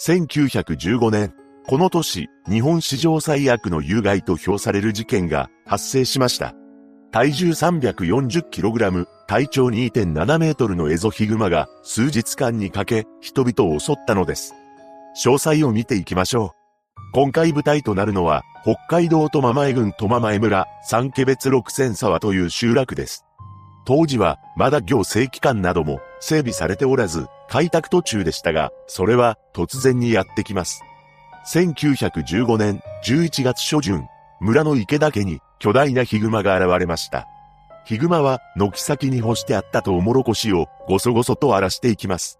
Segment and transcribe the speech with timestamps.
[0.00, 1.34] 1915年、
[1.66, 6.54] この年、日本史上最悪の有害と評される事件が発生しました。
[7.10, 14.54] 体重 340kg、体長2.7メートルのエゾヒグマが数日間にかけ人々を襲ったのです。
[15.24, 16.58] 詳細を見ていきましょう。
[17.12, 23.24] 今回舞台となるのは、北海道苫前郡苫前村、三家別六千沢という集落です。
[23.84, 30.82] 当時は、まだ行政機関なども整備されておらず、開拓途中でしたが、それは突然にやってきます。
[31.52, 34.06] 1915年11月初旬、
[34.40, 37.26] 村の池田家に巨大なヒグマが現れました。
[37.84, 42.38] ヒグマは軒先に干してあったトウモロコシをごそごそと荒らしていきます。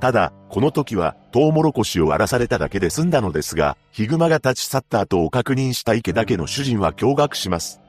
[0.00, 7.80] ただ、この時はトウモロコシを荒らされただけで済んだのですが、ヒグマが立ち去った後を確認した池田家の主人は驚愕します。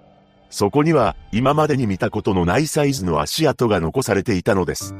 [0.52, 4.94] そこには今までに見たことのないサイズの足跡が残されていたのです。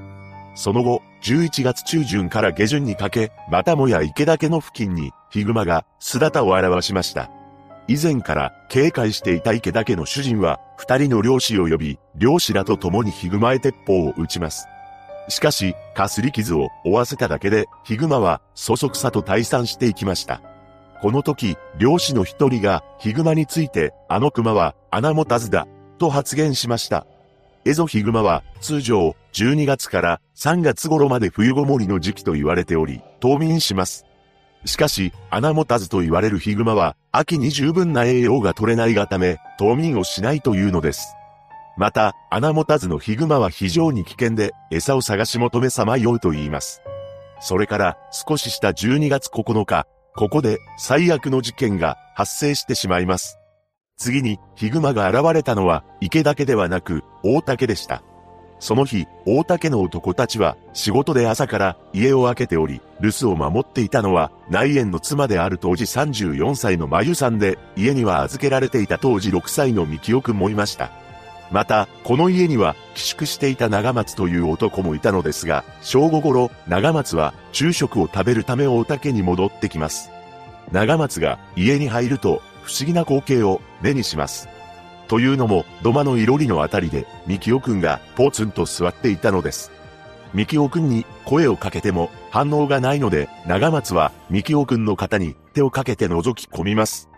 [0.54, 7.30] その後、11月中旬から下旬にかけ、またもや池田家の付近にヒグマが姿を現しました。
[7.88, 14.68] 以前から警戒していた池田家の主人は、二人の漁師を呼び、漁師らと共にヒグマへ鉄砲を撃ちます。
[15.30, 20.42] しかし、かすり傷を負わせただけで、ヒグマは、そそくさと退散していきました。
[21.02, 27.06] この時、漁師の一人が、ヒグマについて、あの熊は、穴持たずだ、と発言しました。
[27.64, 34.06] エゾヒグマは、通常、12月から3月頃まで冬ごもりの時期と言われており、冬眠します。
[34.66, 41.16] しかし、穴持たずと言われるヒグマは、秋に十分な栄養が取れないがため、冬眠をしないというのです。
[41.78, 46.82] また、穴持たずのヒグマは非常に危険で、餌を探し求めさまようと言います。
[47.40, 53.38] それから、少しした12月9日、ここで最悪の事件が発生してしまいます。
[53.98, 58.04] 次に、ヒグマが現れたのは、池だけではなく、大竹でした。
[58.60, 70.92] その日、大竹の男たちは仕事で朝から家を開けており、留守を守っていたのは内縁の妻である当時34歳のまゆさんで、家には預けられていた当時6歳のみきおくんもいました。
[71.50, 80.12] また、この家には寄宿していた長松という男もいたのですが、正午頃、長松は昼食を食べるため大竹に戻ってきます。
[80.72, 84.48] 長松が家に入ると不思議な光景を目にします。
[85.12, 89.70] というのも、土間のいろりのあたりで、ミキオくんがポツンと座っていたのです。
[90.34, 97.10] ミキオくんに声をかけても反応がないので、長松はミキオくんの肩に手をかけて覗き込みます。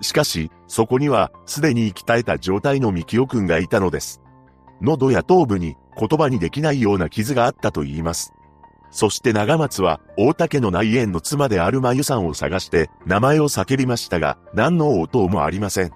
[0.00, 4.22] しかし、そこにはすでに息絶えた状態のミキオくんがいたのです。
[4.80, 8.32] 喉や頭部に言葉にできないような傷があったと言います。
[8.90, 15.92] そして長松は大竹の内縁の妻であるまゆさんを探して名前を叫びましたが、何の応答もありません。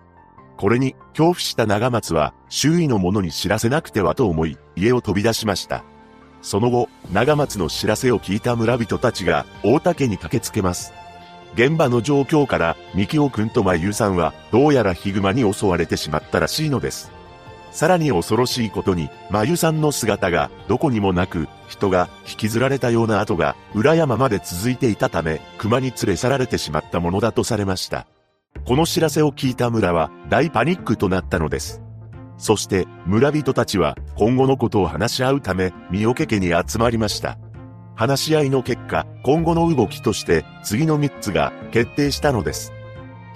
[0.58, 5.84] これに恐怖した長松は周囲の者に知らせなくてはと思い家を飛び出しました。
[6.42, 10.92] その後、長松の知らせを聞いた村人たちが大竹に駆けつけます。
[11.54, 17.10] 現場の状況から、三木尾くんとまゆさんは、どうやらヒグマに襲われてしまったらしいのです。
[17.72, 28.06] さらに恐ろしいことに、まゆさんの姿がどこにもなく、人が引きずられたような跡が裏山まで続いていたため、熊に連れ去られてしまったものだとされました。
[28.68, 31.80] この知らせを聞いた村は大パニックとなったのです。
[32.36, 37.38] そして村人たちは今後のことを話し合うため三桶家に集まりました。
[37.94, 42.74] 話し合いの結果、今後の動きとして次の3つが決定したのです。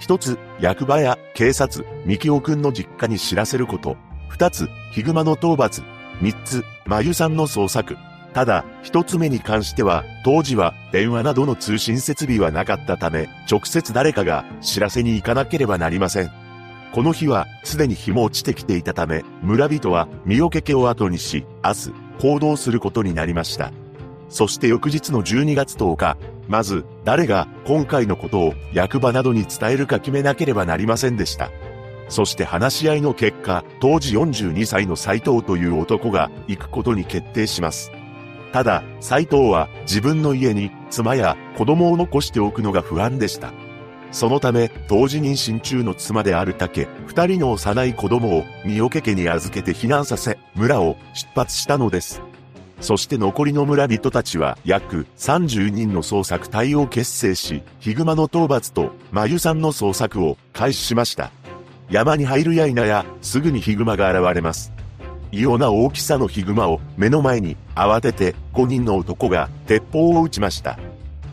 [0.01, 3.97] 1つ、役場や警察、三木尾くんの実家に知らせること。
[4.37, 5.83] 2つ、ヒグマの討伐。
[6.21, 7.97] 3つ、まゆさんの捜索。
[8.33, 16.31] ただ、一つ目に関しては、当時は電話などの通信設備はなかったため、直接誰かが知らせに行かなければなりません。
[16.93, 23.71] この日は、すでに日も落ちてきていたため、村人は身をけ家を後にし、明日、行動することになりました。
[24.29, 26.17] そして翌日の12月10日、
[26.47, 31.51] まず、誰が今回のことを役場などに伝えるか決めなければなりませんでした。
[32.09, 37.91] そして話し合いの結果、当時42歳の斎藤という男が行くことに決定します。
[38.53, 43.51] ただ、斎藤は自分の家に妻や子供を残しておくのが不安でした。
[44.11, 52.21] そのため、当時妊娠中の妻である竹、二人の幼い子供を三桶家に預けて避難させ、村を出発したのです。
[52.79, 61.31] そして残りの村人たちは約30人の捜索隊を結成し、ヒグマの討伐とマユさんの捜索を開始しました。
[61.89, 64.72] 山に入るや否や、すぐにヒグマが現れます。
[65.33, 70.77] 異様な大きさのヒグマを目の前に慌てて5人の男が鉄砲を撃ちました。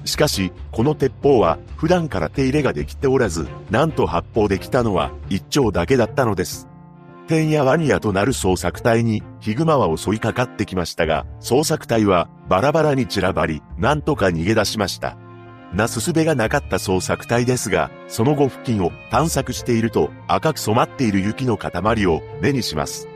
[0.06, 6.66] しかし、この鉄砲は普段から手入れができておらず、なんと発砲できたのは一丁だけだったのです。
[7.26, 15.18] てんやわにやとなる捜索隊にヒグマは襲いかかってきましたが、捜索隊はバラバラに散らばり、なんとか逃げ出しました。
[15.74, 23.09] なすすべがなかった捜索隊ですが、その後付近を探索していると赤く染まっている雪の塊を目にします。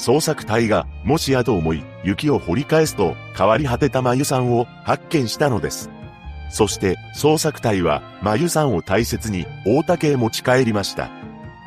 [0.00, 5.90] 捜索隊がもしやと思い雪を掘り返すと変わり果てた眉さんを発見したのです。
[6.50, 11.10] そして捜索隊は眉さんを大切に大竹へ持ち帰りました。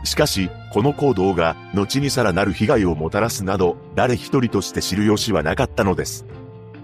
[0.04, 6.26] しかし、この行動が後にさらなる被害をもたらすなど、誰一人として知る由はなかったのです。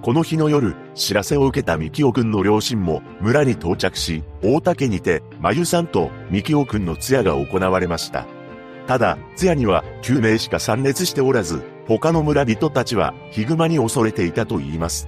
[0.03, 8.25] この日の夜、知らせを受けたミキオくんの両親も村に到着し、大竹にて、まゆさんとミキオくんの通夜が行われました。
[8.89, 15.07] ただ、通夜には9名しか参列しておらず、他の村人たちはヒグマに恐れていたと言います。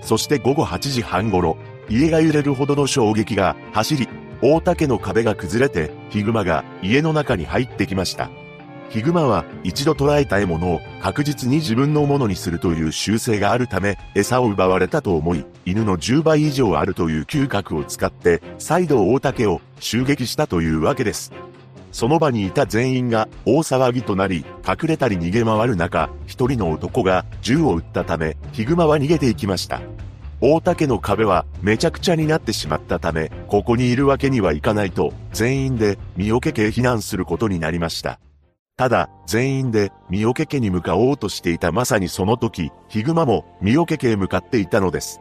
[0.00, 1.56] そして午後8時半頃、
[1.88, 4.08] 家が揺れるほどの衝撃が走り、
[4.42, 8.28] 大竹の壁が崩れて、ヒグマが家の中に入ってきました。
[8.90, 21.30] ヒグマは一度捕らえた獲物を確実に自分のものにするという習性があるため、餌を奪われたと思い、犬の10倍以上あるという嗅覚を使って、再度大竹を襲撃したというわけです。
[21.92, 29.80] その場にいた全員が大騒ぎとなり、隠れたり逃げ回る中、一人の男が銃を撃ったため、ヒグマは逃げていきました。
[30.40, 38.18] 大竹の壁はめちゃくちゃになってしまったため、ここにいるわけにはいかないと、全員で三桶家へ避難することになりました。
[38.76, 45.20] ただ、全員で三桶家に向かおうとしていたまさにその時、ヒグマも三桶家へ向かっていたのです。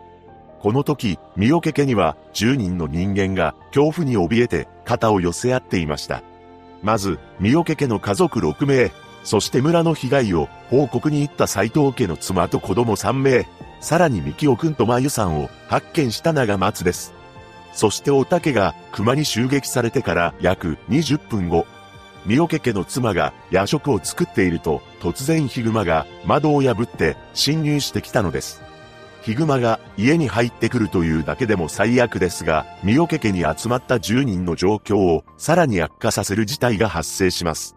[0.59, 6.23] この時、三桶家には10人の人間が恐怖に怯えて肩を寄せ合っていました。
[6.83, 8.91] まず、三桶家の家族6名、
[9.23, 13.47] そして村の被害を報告に行った斎藤家の妻と子供3名、
[13.79, 17.13] さらにキオくんとまゆさんを発見した長松です。
[17.73, 21.65] そしておたけが熊に襲撃されてから約20分後、
[22.25, 28.61] 三桶家の妻が夜食を作っていると突然ヒグマが窓を破って侵入してきたのです。
[29.21, 37.75] ヒグマが家に入ってくるというだけでも最悪ですが、三桶家に集まった10人の状況をさらに悪化させる事態が発生します。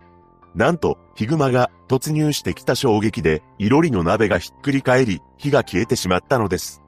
[0.54, 6.80] なんと、ヒグマが突入してきた衝撃で、いろりの鍋がひっくり返り、火が消えてしまったのです。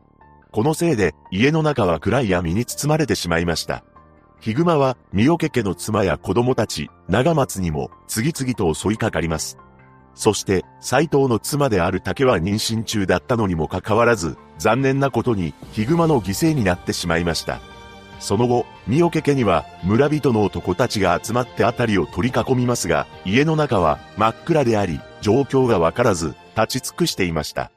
[0.52, 3.84] このせいで、家の中は暗い闇に包まれてしまいました。
[4.40, 9.58] ヒグマは、三桶家の妻や子供たち、長松にも、次々と襲いかかります。
[10.16, 17.60] そして、斎藤の妻である竹は妊娠中だったのにもかかわらず、残念なことに、ヒグマの犠牲になってしまいました。
[18.18, 27.70] その後、三桶家には村人の男たちが集まって辺りを取り囲みますが、家の中は真っ暗であり、状況がわからず、立ち尽くしていました。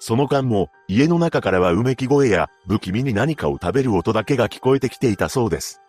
[0.00, 5.80] その間も、家の中からはうめき声や、不気味に何かを食べる音だけが聞こえてきていたそうです。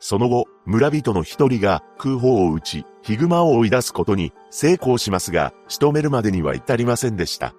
[0.00, 7.54] その後、村人の一人が空砲を撃ち、ヒグマを追い出すことに成功しますが、仕留めるまでには至りませんでした。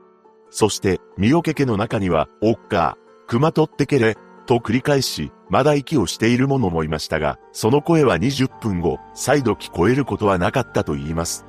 [0.50, 2.98] そして、三桶家の中には、おっか
[3.28, 11.46] 熊取ってけれ、と繰り返し、まだ息をしている者もいましたが、その声は20分後、再度聞こえることはなかったと言います。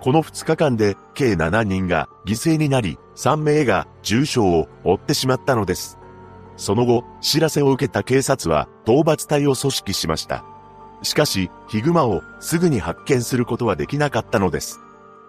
[0.00, 5.98] この2日間で、計7人が犠牲になり、3名が重傷を負ってしまったのです。
[6.56, 10.44] その後、知らせを受けた警察は、討伐隊を組織しました。
[11.02, 14.80] しかし、ヒグマをすぐに発見することはできなかったのです。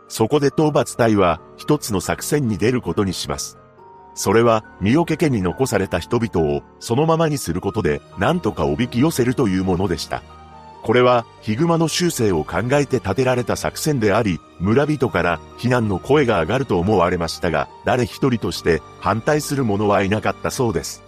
[0.07, 3.57] そこで討伐隊は、一つの作戦に出ることにします。
[4.13, 10.24] それは、身をけ家に残された人々を、そのままにすることで、何とかおびき寄せるというものでした。
[10.84, 21.04] これは、ヒグマの修正を考えて立てられた作戦であり、村人から非難の声が上がると思われましたが、誰一人として反対する者はいなかったそうです。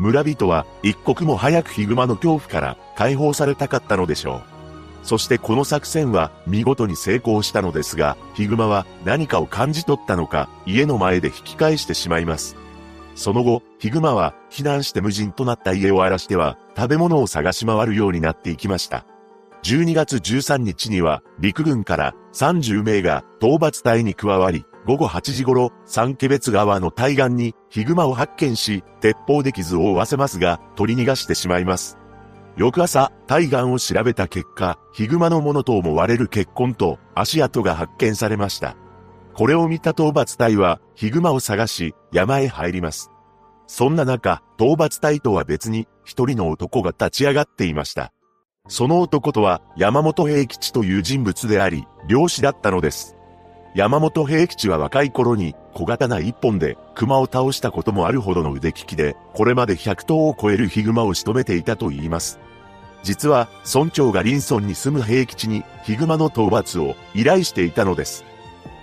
[0.00, 4.42] 村人は一刻も早くヒグマの恐怖から解放されたかったのでしょう。
[5.06, 12.56] そしてこの作戦は見事に成功したのですが、ヒグマは何かを感じ取ったのか、家の前で引き返してしまいます。
[13.14, 19.04] その後、ヒグマは避難して無人となった家を荒らしては、食べ物を探し回るようになっていきました。
[19.64, 31.96] 12月13日には、陸軍から30名が討伐隊に加わり、午後8時頃、三毛別川の対岸にヒグマを発見し、鉄砲で傷を負わせますが、取り逃がしてしまいます。
[32.56, 38.76] 翌朝、対岸を調べた結果、ヒグマのものと思われる血痕と足跡が発見されました。
[39.32, 43.12] これを見た討伐隊は、ヒグマを探し、山へ入ります。
[43.68, 48.12] そんな中、討伐隊とは別に、一人の男が立ち上がっていました。
[48.66, 53.14] その男とは、山本平吉という人物であり、漁師だったのです。
[53.74, 62.40] 山本平吉は若い頃に小刀一本で熊を倒したこともあるほどの腕利きで、これまで100頭を超えるヒグマを仕留めていたと言います。
[63.02, 68.24] 実は、村長が林村に住む平吉にヒグマの討伐を依頼していたのです。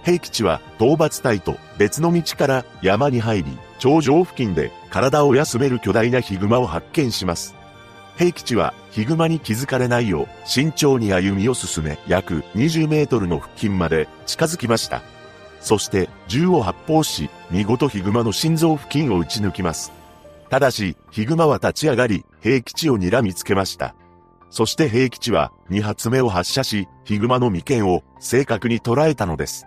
[0.06, 7.56] 平吉は討伐隊と別の道から山に入り、頂上付近で体を休める巨大なヒグマを発見します。
[8.17, 15.03] 平吉はヒグマに気づかれないよう慎重に歩みを進め約20メートルの付近まで近づきました。
[15.59, 19.91] そして銃を発砲し、見事ヒグマの心臓付近を撃ち抜きます。
[20.50, 23.93] ただし、ヒグマは立ち上がり、平吉を睨みつけました。
[24.50, 29.66] そして平吉は2発目を発射し、ヒグマの眉間を正確に捉えたのです。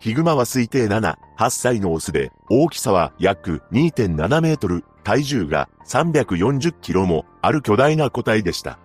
[0.00, 8.78] ヒグマは推定7、8歳のオスで、大きさは約2.7メートル、体重が340キロもある巨大な個体でした。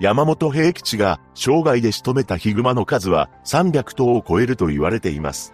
[0.00, 5.52] 山本平吉が生涯で仕留めたヒグマの数は300頭を超えると言われています。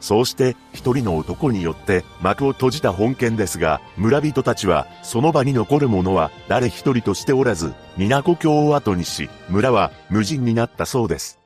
[0.00, 11.41] そうして一人の男によって幕を閉じた本件ですが、村人たちはその場に残る者は誰一人としておらず、皆故郷を後にし、村は無人になったそうです。